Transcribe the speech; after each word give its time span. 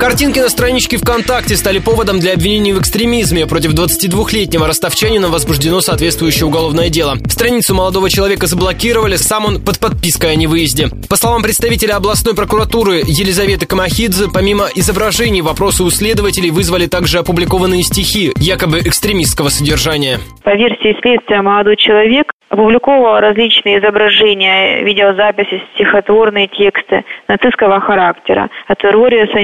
Картинки 0.00 0.38
на 0.38 0.48
страничке 0.48 0.96
ВКонтакте 0.96 1.56
стали 1.56 1.78
поводом 1.78 2.20
для 2.20 2.32
обвинений 2.32 2.72
в 2.72 2.80
экстремизме. 2.80 3.46
Против 3.46 3.74
22-летнего 3.74 4.66
ростовчанина 4.66 5.28
возбуждено 5.28 5.82
соответствующее 5.82 6.46
уголовное 6.46 6.88
дело. 6.88 7.16
Страницу 7.28 7.74
молодого 7.74 8.08
человека 8.08 8.46
заблокировали, 8.46 9.16
сам 9.16 9.44
он 9.44 9.62
под 9.62 9.78
подпиской 9.78 10.32
о 10.32 10.36
невыезде. 10.36 10.88
По 11.10 11.16
словам 11.16 11.42
представителя 11.42 11.96
областной 11.96 12.34
прокуратуры 12.34 13.02
Елизаветы 13.06 13.66
Камахидзе, 13.66 14.28
помимо 14.32 14.68
изображений, 14.74 15.42
вопросы 15.42 15.84
у 15.84 15.90
следователей 15.90 16.50
вызвали 16.50 16.86
также 16.86 17.18
опубликованные 17.18 17.82
стихи, 17.82 18.32
якобы 18.38 18.80
экстремистского 18.80 19.50
содержания. 19.50 20.18
По 20.44 20.56
версии 20.56 20.96
следствия, 21.02 21.42
молодой 21.42 21.76
человек 21.76 22.32
опубликовал 22.50 23.20
различные 23.20 23.78
изображения, 23.78 24.82
видеозаписи, 24.82 25.62
стихотворные 25.74 26.48
тексты 26.48 27.04
нацистского 27.28 27.80
характера 27.80 28.50
о 28.66 28.74
терроре 28.74 29.26
с 29.26 29.34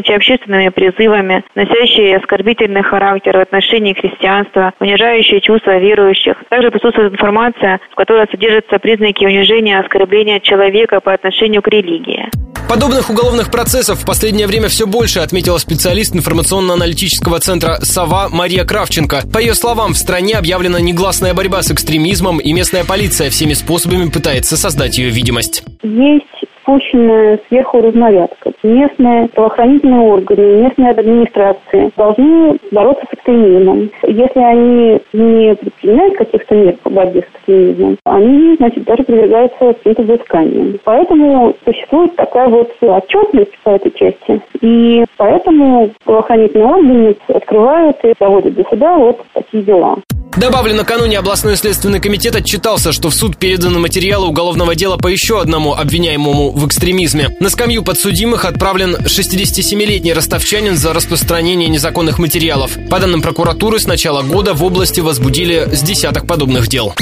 антиобщественными 0.47 0.69
призывами, 0.69 1.45
носящие 1.55 2.17
оскорбительный 2.17 2.83
характер 2.83 3.37
в 3.37 3.41
отношении 3.41 3.93
христианства, 3.93 4.73
унижающие 4.81 5.41
чувства 5.41 5.79
верующих. 5.79 6.37
Также 6.49 6.71
присутствует 6.71 7.13
информация, 7.13 7.81
в 7.91 7.95
которой 7.95 8.27
содержатся 8.31 8.79
признаки 8.79 9.25
унижения, 9.25 9.79
оскорбления 9.79 10.41
человека 10.41 11.01
по 11.01 11.13
отношению 11.13 11.63
к 11.63 11.69
религии. 11.69 12.29
Подобных 12.69 13.11
уголовных 13.11 13.51
процессов 13.53 14.01
в 14.01 14.07
последнее 14.07 14.49
время 14.49 14.67
все 14.67 14.87
больше, 14.89 15.21
отметила 15.21 15.59
специалист 15.59 16.17
информационно-аналитического 16.17 17.39
центра 17.39 17.77
«Сова» 17.83 18.29
Мария 18.29 18.65
Кравченко. 18.65 19.23
По 19.33 19.39
ее 19.39 19.55
словам, 19.55 19.93
в 19.93 19.97
стране 19.97 20.35
объявлена 20.35 20.81
негласная 20.81 21.33
борьба 21.33 21.63
с 21.63 21.71
экстремизмом, 21.71 22.41
и 22.41 22.53
местная 22.53 22.85
полиция 22.85 23.31
всеми 23.31 23.53
способами 23.53 24.11
пытается 24.11 24.57
создать 24.57 24.99
ее 24.99 25.11
видимость. 25.11 25.63
Есть 25.85 26.46
спущенная 26.67 27.39
сверху 27.49 27.81
разнарядка. 27.81 28.53
Местные 28.65 29.29
правоохранительные 29.29 30.01
органы, 30.01 30.63
местные 30.63 30.91
администрации 30.91 31.93
должны 31.97 32.59
бороться 32.73 33.07
с 33.09 33.15
экстремизмом. 33.15 33.91
Если 34.03 34.41
они 34.41 35.01
не 35.13 35.55
предпринимают 35.55 36.17
каких-то 36.17 36.55
мер 36.57 36.77
по 36.83 36.91
борьбе 36.91 37.23
с 37.23 37.37
экстремизмом, 37.37 37.97
они, 38.05 38.57
значит, 38.57 38.85
даже 38.85 39.05
подвергаются 39.05 39.59
каким-то 39.59 40.03
взысканиям. 40.03 40.79
Поэтому 40.85 41.55
существует 41.65 42.17
такая 42.17 42.49
вот 42.49 42.73
отчетность 42.81 43.57
по 43.63 43.71
этой 43.71 43.93
части. 43.93 44.41
И 44.61 45.05
поэтому 45.17 45.91
правоохранительные 46.05 46.67
органы 46.67 47.17
открывают 47.29 47.97
и 48.03 48.13
доводят 48.19 48.55
до 48.55 48.65
суда 48.65 48.97
вот 48.97 49.21
такие 49.33 49.63
дела. 49.63 49.97
Добавлю, 50.37 50.75
накануне 50.75 51.19
областной 51.19 51.57
следственный 51.57 51.99
комитет 51.99 52.37
отчитался, 52.37 52.93
что 52.93 53.09
в 53.09 53.15
суд 53.15 53.39
переданы 53.39 53.79
материалы 53.79 54.27
уголовного 54.27 54.75
дела 54.75 54.99
по 54.99 55.09
еще 55.09 55.41
одному 55.41 55.75
обвиняемому 55.75 56.51
в 56.51 56.67
экстремизме. 56.67 57.35
На 57.41 57.49
скамью 57.49 57.83
подсудимых 57.83 58.45
отправлен 58.45 58.97
67-летний 58.97 60.13
ростовчанин 60.13 60.77
за 60.77 60.93
распространение 60.93 61.71
незаконных 61.71 62.19
материалов. 62.19 62.77
По 62.91 63.01
данным 63.01 63.23
прокуратуры, 63.23 63.81
с 63.81 63.87
начала 63.87 64.23
года 64.23 64.53
в 64.53 64.63
области 64.63 65.01
возбудили 65.01 65.71
с 65.73 65.81
десяток 65.81 66.27
подобных 66.27 66.69
дел. 66.69 66.95